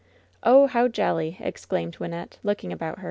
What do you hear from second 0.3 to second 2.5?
"Oh^ how joUy!" exclaimed Wynnette,